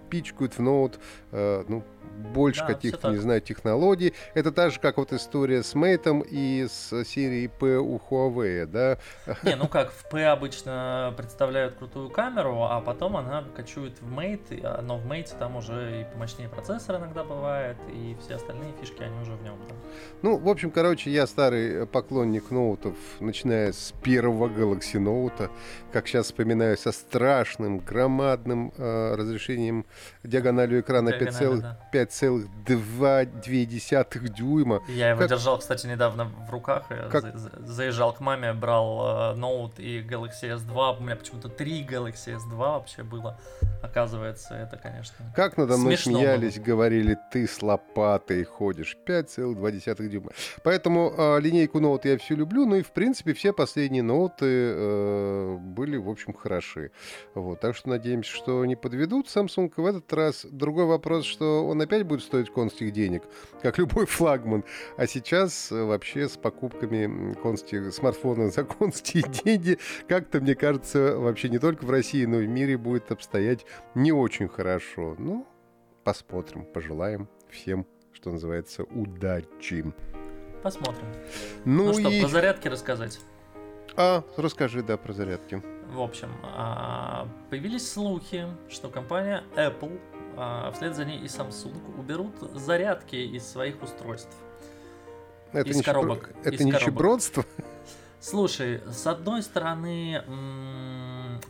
[0.09, 0.99] пичкают в ноут,
[1.31, 1.83] э, ну,
[2.35, 4.13] больше да, каких-то, не знаю, технологий.
[4.33, 8.97] Это та же, как вот история с Мейтом и с серией P у Huawei, да?
[9.43, 14.61] Не, ну как, в P обычно представляют крутую камеру, а потом она кочует в Mate,
[14.63, 19.01] а, но в Mate там уже и помощнее процессор иногда бывает, и все остальные фишки,
[19.01, 19.55] они уже в нем.
[19.67, 19.75] Да.
[20.21, 25.49] Ну, в общем, короче, я старый поклонник ноутов, начиная с первого Galaxy Note,
[25.91, 29.85] как сейчас вспоминаю, со страшным, громадным э, разрешением
[30.23, 31.79] диагональю экрана 5,5 да.
[31.95, 34.81] 5,2 дюйма.
[34.87, 35.29] Я его как...
[35.29, 36.85] держал, кстати, недавно в руках.
[36.89, 37.37] Я как...
[37.37, 40.97] заезжал к маме, брал э, ноут и Galaxy S2.
[40.99, 43.39] У меня почему-то три Galaxy S2 вообще было.
[43.81, 46.65] Оказывается, это, конечно, Как надо мной смеялись, было.
[46.65, 48.97] говорили, ты с лопатой ходишь.
[49.07, 50.31] 5,2 дюйма.
[50.63, 52.65] Поэтому э, линейку ноут я всю люблю.
[52.65, 56.91] Ну и, в принципе, все последние ноуты э, были, в общем, хороши.
[57.35, 57.61] Вот.
[57.61, 60.45] Так что надеемся, что не подведут Samsung в этот раз.
[60.49, 63.23] Другой вопрос, что он опять будет стоить конских денег,
[63.61, 64.63] как любой флагман.
[64.97, 71.49] А сейчас э, вообще с покупками конских смартфона за конские деньги как-то, мне кажется, вообще
[71.49, 75.15] не только в России, но и в мире будет обстоять не очень хорошо.
[75.17, 75.47] Ну,
[76.03, 79.85] посмотрим, пожелаем всем, что называется, удачи.
[80.61, 81.05] Посмотрим.
[81.63, 82.21] Ну, ну что, и...
[82.21, 83.19] про зарядки рассказать?
[83.95, 85.61] А, расскажи, да, про зарядки.
[85.93, 89.99] В общем, а, появились слухи, что компания Apple
[90.37, 94.35] а вслед за ней и Samsung уберут зарядки из своих устройств.
[95.51, 96.31] Это из коробок.
[96.43, 97.45] Это из нищебродство?
[98.19, 100.23] Слушай, с одной стороны,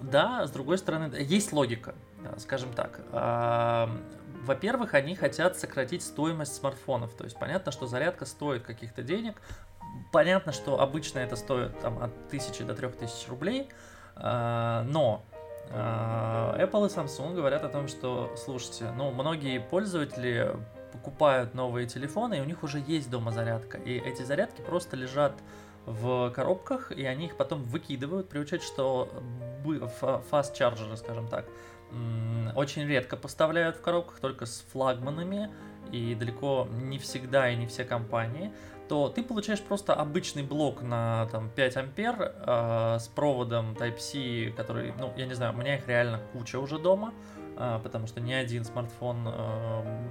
[0.01, 1.95] да, с другой стороны, есть логика,
[2.37, 2.99] скажем так.
[3.11, 3.89] А,
[4.43, 7.13] во-первых, они хотят сократить стоимость смартфонов.
[7.13, 9.41] То есть понятно, что зарядка стоит каких-то денег.
[10.11, 13.69] Понятно, что обычно это стоит там, от 1000 до 3000 рублей.
[14.15, 15.23] А, но
[15.71, 20.55] Apple и Samsung говорят о том, что, слушайте, ну, многие пользователи
[20.91, 23.77] покупают новые телефоны, и у них уже есть дома зарядка.
[23.77, 25.33] И эти зарядки просто лежат
[25.85, 29.09] в коробках, и они их потом выкидывают, при учете, что
[29.63, 31.45] fast charger, скажем так,
[32.55, 35.49] очень редко поставляют в коробках, только с флагманами,
[35.91, 38.51] и далеко не всегда и не все компании
[38.87, 44.93] то ты получаешь просто обычный блок на там, 5 ампер э, с проводом Type-C, который,
[44.99, 47.13] ну, я не знаю, у меня их реально куча уже дома,
[47.57, 50.07] э, потому что ни один смартфон э,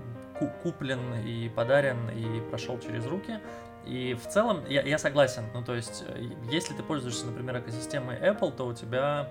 [0.62, 3.38] куплен и подарен и прошел через руки.
[3.86, 5.44] И в целом я, я согласен.
[5.54, 9.28] Ну, то есть, э, если ты пользуешься, например, экосистемой Apple, то у тебя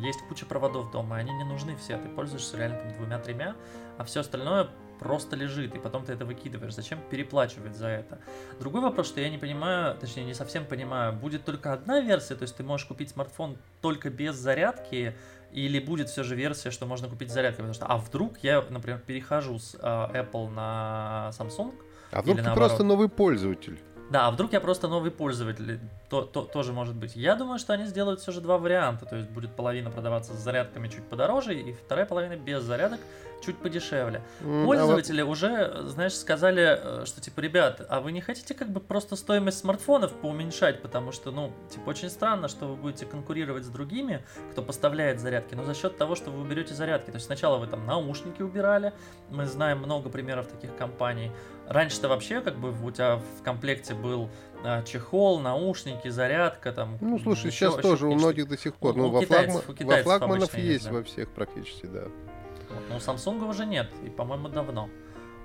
[0.00, 1.96] есть куча проводов дома, они не нужны все.
[1.96, 3.54] Ты пользуешься реально двумя-тремя,
[3.96, 4.68] а все остальное
[5.02, 6.74] просто лежит, и потом ты это выкидываешь.
[6.74, 8.18] Зачем переплачивать за это?
[8.60, 12.42] Другой вопрос, что я не понимаю, точнее не совсем понимаю, будет только одна версия, то
[12.42, 15.14] есть ты можешь купить смартфон только без зарядки,
[15.52, 19.00] или будет все же версия, что можно купить зарядку, потому что, а вдруг я, например,
[19.00, 21.74] перехожу с э, Apple на Samsung,
[22.10, 22.68] а вдруг ты наоборот.
[22.68, 23.78] просто новый пользователь?
[24.12, 27.16] Да, а вдруг я просто новый пользователь, то, то, тоже может быть.
[27.16, 30.36] Я думаю, что они сделают все же два варианта, то есть будет половина продаваться с
[30.36, 33.00] зарядками чуть подороже, и вторая половина без зарядок
[33.42, 34.22] чуть подешевле.
[34.40, 35.32] Mm, Пользователи а вот...
[35.32, 39.58] уже, знаешь, сказали, э, что типа, ребят, а вы не хотите как бы просто стоимость
[39.58, 44.62] смартфонов поуменьшать, потому что, ну, типа, очень странно, что вы будете конкурировать с другими, кто
[44.62, 47.06] поставляет зарядки, но за счет того, что вы уберете зарядки.
[47.06, 48.92] То есть сначала вы там наушники убирали,
[49.30, 51.32] мы знаем много примеров таких компаний.
[51.68, 54.30] Раньше-то вообще как бы у тебя в комплекте был
[54.64, 56.98] а, чехол, наушники, зарядка там.
[57.00, 58.94] Ну, слушай, еще, сейчас тоже у многих до сих пор.
[58.94, 59.86] У, ну, у во, китайцев, флагма...
[59.86, 60.92] во флагманов есть да.
[60.92, 62.04] во всех практически, да.
[62.70, 62.82] Вот.
[62.88, 64.88] Но у Samsung уже нет, и, по-моему, давно.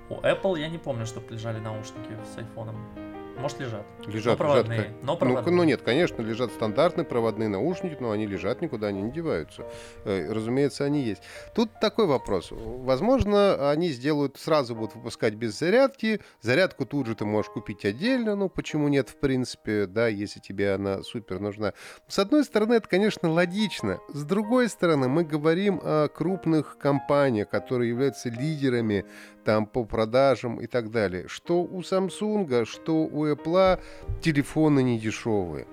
[0.08, 2.76] У Apple я не помню, чтобы лежали наушники с айфоном.
[3.38, 3.86] Может, лежат.
[4.06, 4.78] Лежат, но проводные.
[4.78, 5.50] Лежат, но проводные.
[5.52, 9.64] Ну, ну нет, конечно, лежат стандартные проводные наушники, но они лежат, никуда они не деваются.
[10.04, 11.22] Э, разумеется, они есть.
[11.54, 12.48] Тут такой вопрос.
[12.50, 16.20] Возможно, они сделают, сразу будут выпускать без зарядки.
[16.40, 18.34] Зарядку тут же ты можешь купить отдельно.
[18.34, 21.74] Ну, почему нет, в принципе, да, если тебе она супер нужна.
[22.08, 23.98] С одной стороны, это, конечно, логично.
[24.08, 29.04] С другой стороны, мы говорим о крупных компаниях, которые являются лидерами
[29.48, 31.24] там по продажам и так далее.
[31.26, 33.80] Что у Samsung, что у Apple
[34.20, 35.66] телефоны не дешевые.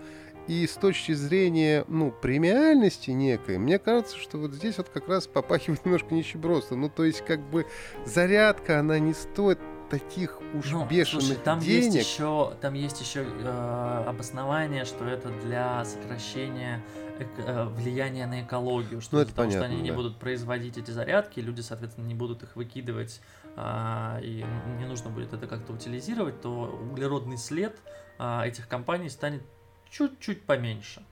[0.48, 5.28] И с точки зрения, ну, премиальности некой, мне кажется, что вот здесь вот как раз
[5.28, 6.76] попахивает немножко нищебродство.
[6.76, 7.66] Ну, то есть, как бы,
[8.06, 9.60] зарядка, она не стоит
[9.90, 11.94] таких уж ну, бешеных слушай, там денег.
[11.96, 16.82] Есть еще, там есть еще э, обоснование, что это для сокращения
[17.20, 19.84] э, влияния на экологию, что ну, потому понятно, что они да.
[19.84, 23.22] не будут производить эти зарядки, люди, соответственно, не будут их выкидывать
[23.58, 24.46] и
[24.80, 26.50] не нужно будет это как-то утилизировать, то
[26.92, 27.78] углеродный след
[28.18, 29.44] а, этих компаний станет
[29.90, 31.06] чуть-чуть поменьше.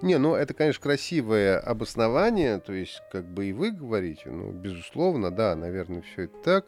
[0.00, 5.30] Не, ну это, конечно, красивое обоснование, то есть, как бы и вы говорите, ну, безусловно,
[5.30, 6.66] да, наверное, все это так.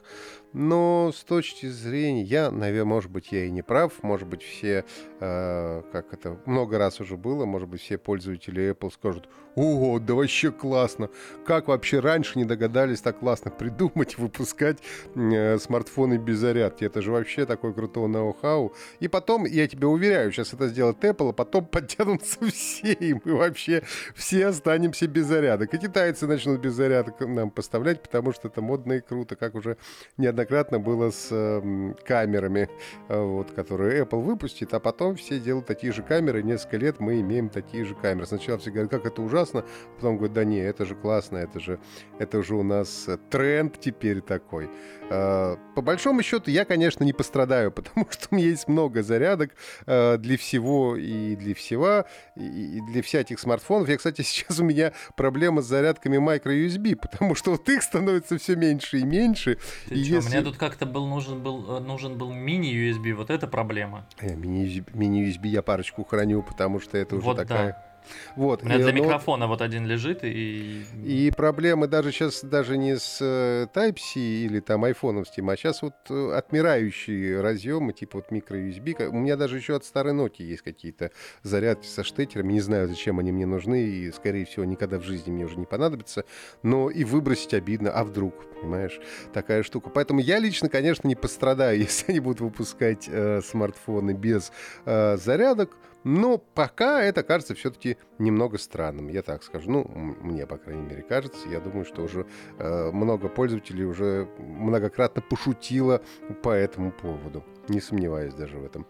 [0.55, 4.85] Но с точки зрения, я, наверное, может быть, я и не прав, может быть, все,
[5.19, 10.14] э, как это много раз уже было, может быть, все пользователи Apple скажут, о, да
[10.14, 11.11] вообще классно,
[11.45, 14.79] как вообще раньше не догадались так классно придумать, выпускать
[15.17, 18.75] э, смартфоны без зарядки, это же вообще такой крутой ноу-хау.
[19.01, 23.35] И потом, я тебе уверяю, сейчас это сделает Apple, а потом подтянутся все, и мы
[23.35, 23.83] вообще
[24.14, 25.75] все останемся без зарядок.
[25.75, 29.79] И китайцы начнут без зарядок нам поставлять, потому что это модно и круто, как уже
[30.17, 32.68] неоднократно неоднократно было с э, камерами,
[33.09, 37.20] э, вот, которые Apple выпустит, а потом все делают такие же камеры, несколько лет мы
[37.20, 38.26] имеем такие же камеры.
[38.26, 39.64] Сначала все говорят, как это ужасно,
[39.96, 41.78] потом говорят, да не, это же классно, это же,
[42.18, 44.70] это же у нас тренд теперь такой.
[45.11, 49.50] Э, по большому счету, я, конечно, не пострадаю, потому что у меня есть много зарядок
[49.87, 52.04] э, для всего и для всего,
[52.37, 53.88] и для всяких смартфонов.
[53.88, 58.57] Я, кстати, сейчас у меня проблема с зарядками micro-USB, потому что вот их становится все
[58.57, 59.59] меньше и меньше.
[59.88, 60.34] Ты и чё, если...
[60.35, 64.05] Мне тут как-то был нужен был, э, нужен был мини-USB, вот это проблема.
[64.20, 67.73] Мини-USB я парочку храню, потому что это уже вот такая...
[67.73, 67.93] Да
[68.37, 68.62] вот.
[68.62, 70.85] У меня и, для микрофона вот один лежит и...
[71.05, 75.83] И проблемы даже сейчас даже не с э, Type-C или там iPhone с а сейчас
[75.83, 79.07] вот э, отмирающие разъемы, типа вот микро-USB.
[79.09, 81.11] У меня даже еще от старой Nokia есть какие-то
[81.43, 82.53] зарядки со штекерами.
[82.53, 85.67] Не знаю, зачем они мне нужны, и, скорее всего, никогда в жизни мне уже не
[85.67, 86.25] понадобятся.
[86.62, 89.01] Но и выбросить обидно, а вдруг, понимаешь,
[89.33, 89.90] такая штука.
[89.90, 94.53] Поэтому я лично, конечно, не пострадаю, если они будут выпускать э, смартфоны без
[94.85, 95.77] э, зарядок.
[96.05, 99.71] Но пока это кажется все-таки немного странным, я так скажу.
[99.71, 99.85] Ну,
[100.21, 101.49] мне, по крайней мере, кажется.
[101.49, 102.27] Я думаю, что уже
[102.59, 106.03] э, много пользователей уже многократно пошутило
[106.43, 107.43] по этому поводу.
[107.69, 108.87] Не сомневаюсь даже в этом.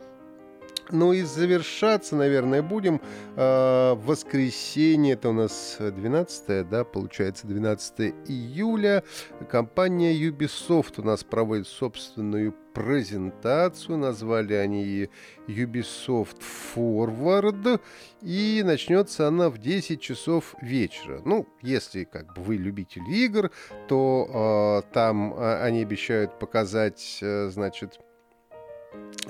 [0.91, 3.01] Ну и завершаться, наверное, будем.
[3.37, 9.03] Э, воскресенье, это у нас 12, да, получается 12 июля.
[9.51, 13.97] Компания Ubisoft у нас проводит собственную презентацию.
[13.97, 15.09] Назвали они ее
[15.47, 16.43] Ubisoft
[16.75, 17.81] Forward.
[18.21, 21.23] И начнется она в 10 часов вечера.
[21.25, 23.51] Ну, если как бы вы любитель игр,
[23.89, 28.01] то э, там э, они обещают показать, э, значит,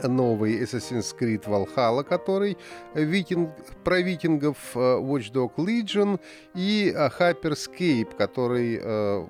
[0.03, 2.57] новый Assassin's Creed Valhalla, который
[2.95, 3.51] викинг,
[3.85, 6.21] про викингов э, Watch Dog Legion
[6.55, 9.27] и э, Hyperscape, который э,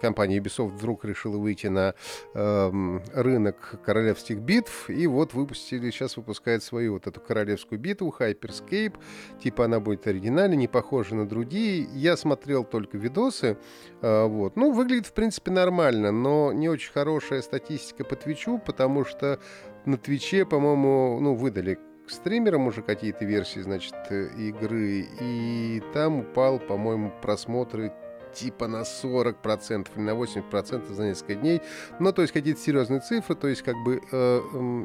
[0.00, 1.94] компания Ubisoft вдруг решила выйти на
[2.34, 8.94] э, рынок королевских битв, и вот выпустили, сейчас выпускает свою вот эту королевскую битву, Hyperscape,
[9.42, 11.88] типа она будет оригинальной, не похожа на другие.
[11.94, 13.58] Я смотрел только видосы,
[14.00, 14.56] э, вот.
[14.56, 19.40] Ну, выглядит, в принципе, нормально, но не очень хорошая статистика по Твичу, потому что
[19.84, 26.58] на Твиче, по-моему, ну, выдали стримерам уже какие-то версии, значит, э, игры, и там упал,
[26.58, 27.92] по-моему, просмотры
[28.32, 31.62] типа на 40% или на 80% за несколько дней.
[31.98, 34.38] Ну, то есть какие-то серьезные цифры, то есть как бы э,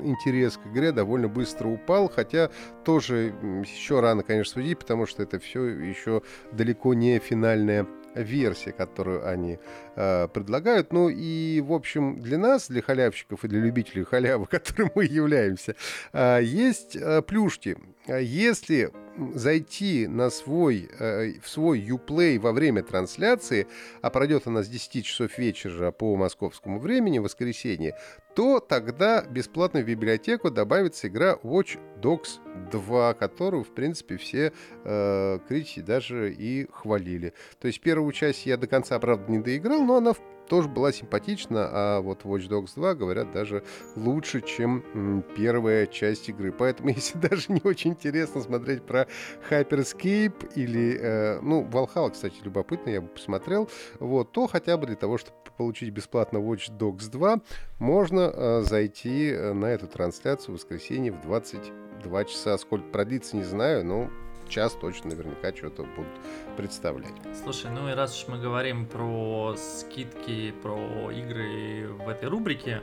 [0.03, 2.49] интерес к игре довольно быстро упал, хотя
[2.83, 3.33] тоже
[3.63, 9.59] еще рано, конечно, судить, потому что это все еще далеко не финальная версия, которую они
[9.95, 10.93] э, предлагают.
[10.93, 15.75] Ну и, в общем, для нас, для халявщиков и для любителей халявы, которым мы являемся,
[16.13, 17.77] э, есть э, плюшки.
[18.07, 18.91] Если
[19.33, 23.67] зайти на свой, э, в свой Uplay во время трансляции,
[24.01, 27.95] а пройдет она с 10 часов вечера по московскому времени, воскресенье,
[28.37, 32.37] то тогда бесплатно в библиотеку добавится игра Watch Dogs
[32.71, 37.33] 2, которую, в принципе, все э, критики даже и хвалили.
[37.59, 40.13] То есть первую часть я до конца, правда, не доиграл, но она
[40.47, 43.63] тоже была симпатична, а вот Watch Dogs 2, говорят, даже
[43.95, 46.51] лучше, чем первая часть игры.
[46.51, 49.07] Поэтому, если даже не очень интересно смотреть про
[49.49, 54.95] Hyperscape или, э, ну, Valhalla, кстати, любопытно, я бы посмотрел, вот, то хотя бы для
[54.95, 57.41] того, чтобы получить бесплатно Watch Dogs 2,
[57.79, 62.57] можно э, зайти э, на эту трансляцию в воскресенье в 22 часа.
[62.57, 64.09] Сколько продлится, не знаю, но
[64.47, 66.11] час точно наверняка что-то будут
[66.55, 67.13] представлять.
[67.43, 72.81] Слушай, ну и раз уж мы говорим про скидки, про игры в этой рубрике,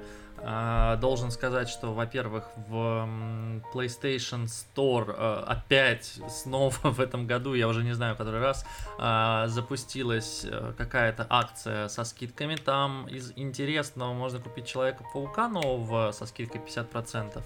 [1.00, 3.09] должен сказать, что, во-первых, в
[3.72, 8.66] PlayStation Store а, опять снова в этом году, я уже не знаю, который раз,
[8.98, 12.57] а, запустилась какая-то акция со скидками.
[12.57, 17.42] Там из интересного можно купить Человека-паука нового со скидкой 50%,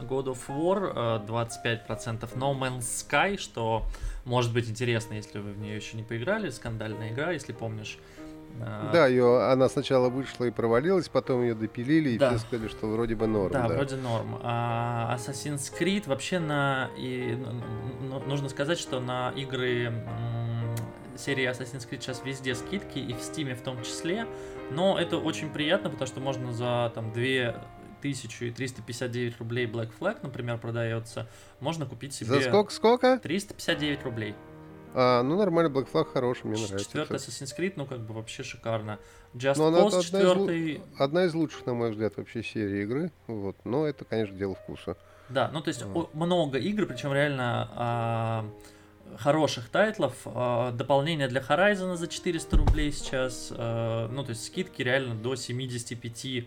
[0.00, 3.86] God of War 25%, No Man's Sky, что
[4.24, 7.98] может быть интересно, если вы в нее еще не поиграли, скандальная игра, если помнишь.
[8.60, 12.30] А, да, ее, она сначала вышла и провалилась, потом ее допилили, и да.
[12.30, 13.52] все сказали, что вроде бы норм.
[13.52, 13.74] Да, да.
[13.74, 14.38] вроде норм.
[14.42, 16.90] А Assassin's Creed вообще на...
[16.96, 17.38] И,
[18.26, 19.92] нужно сказать, что на игры
[21.16, 24.26] серии Assassin's Creed сейчас везде скидки, и в Steam в том числе.
[24.70, 31.28] Но это очень приятно, потому что можно за там 2359 рублей Black Flag, например, продается,
[31.60, 32.28] можно купить себе...
[32.28, 32.72] За сколько?
[32.72, 33.18] Сколько?
[33.18, 34.34] 359 рублей.
[34.94, 36.78] А, ну нормально, Black Flag хороший, мне нравится.
[36.78, 38.98] Четвертый Assassin's Creed, ну как бы вообще шикарно.
[39.34, 40.74] Just но Cause она, четвертый...
[40.74, 43.10] Одна из, одна из лучших, на мой взгляд, вообще серии игры.
[43.26, 43.56] Вот.
[43.64, 44.96] Но это, конечно, дело вкуса.
[45.28, 46.14] Да, ну то есть вот.
[46.14, 48.44] много игр, причем реально а,
[49.18, 50.14] хороших тайтлов.
[50.26, 53.52] А, дополнение для Horizon за 400 рублей сейчас.
[53.56, 56.46] А, ну то есть скидки реально до 75%.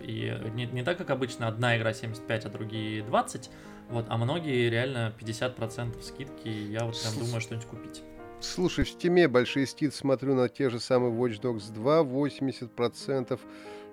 [0.00, 3.50] И не, не так, как обычно, одна игра 75, а другие 20
[3.90, 8.02] вот, а многие реально 50% скидки, я вот прям думаю что-нибудь купить.
[8.40, 13.40] Слушай, в стиме большие скидки смотрю на те же самые Watch Dogs 2, 80%.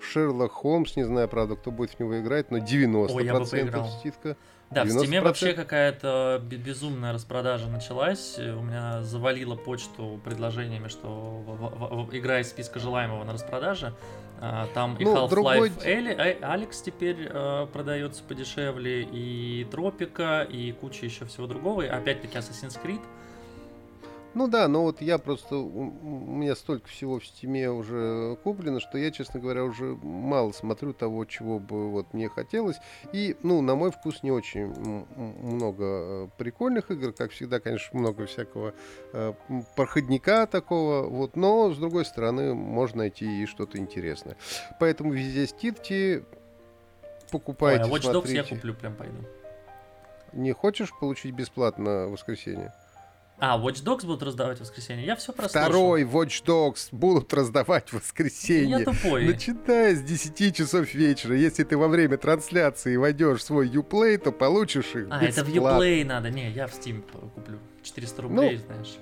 [0.01, 3.45] Шерлок Холмс, не знаю, правда, кто будет в него играть, но 90% Ой, я бы
[3.45, 4.37] скидка.
[4.69, 4.85] Да, 90%.
[4.85, 8.37] в Стиме вообще какая-то безумная распродажа началась.
[8.37, 13.93] У меня завалило почту предложениями, что игра из списка желаемого на распродаже.
[14.41, 15.71] А, там и ну, Half-Life другой...
[16.41, 21.83] Алекс теперь э, продается подешевле, и Тропика, и куча еще всего другого.
[21.83, 23.01] И опять-таки Assassin's Creed.
[24.35, 28.97] Ну да, но вот я просто, у меня столько всего в стиме уже куплено, что
[28.97, 32.75] я, честно говоря, уже мало смотрю того, чего бы вот мне хотелось.
[33.13, 34.73] И, ну, на мой вкус не очень
[35.15, 38.73] много э, прикольных игр, как всегда, конечно, много всякого
[39.13, 39.33] э,
[39.77, 44.35] проходника такого, вот, но, с другой стороны, можно найти и что-то интересное.
[44.81, 46.25] Поэтому везде скидки,
[47.31, 49.15] покупайте, Ой, а Watch Dogs я куплю, прям пойду.
[50.33, 52.73] Не хочешь получить бесплатно в воскресенье?
[53.37, 55.05] А, Watch Dogs будут раздавать в воскресенье?
[55.05, 55.67] Я все прослушал.
[55.69, 58.79] Второй Watch Dogs будут раздавать в воскресенье.
[58.79, 59.25] Я тупой.
[59.25, 61.35] Начиная с 10 часов вечера.
[61.35, 65.25] Если ты во время трансляции войдешь в свой Uplay, то получишь их А, бесплатно.
[65.25, 66.29] это в Uplay надо.
[66.29, 67.01] Не, я в Steam
[67.33, 67.59] куплю.
[67.83, 68.95] 400 рублей, ну, знаешь.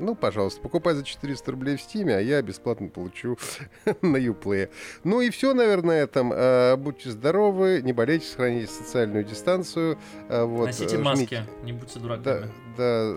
[0.00, 3.36] Ну, пожалуйста, покупай за 400 рублей в Стиме, а я бесплатно получу
[4.02, 4.70] на Uplay.
[5.04, 6.32] Ну и все, наверное, на этом.
[6.34, 9.98] А, будьте здоровы, не болейте, сохраните социальную дистанцию.
[10.28, 11.02] А, вот, Носите жмите...
[11.02, 12.46] маски, не будьте дураками.
[12.76, 13.16] Да, да,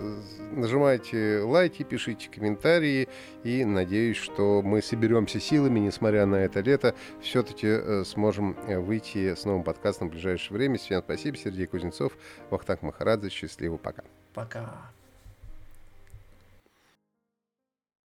[0.52, 3.08] нажимайте лайки, пишите комментарии.
[3.44, 9.36] И надеюсь, что мы соберемся силами, несмотря на это лето, все-таки э, сможем э, выйти
[9.36, 10.78] с новым подкастом в ближайшее время.
[10.78, 12.14] Всем спасибо, Сергей Кузнецов,
[12.50, 13.30] Вахтанг Махарадзе.
[13.30, 14.04] Счастливо, пока.
[14.34, 14.93] Пока.